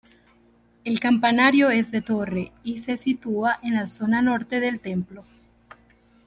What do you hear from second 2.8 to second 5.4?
sitúa en la zona norte del templo.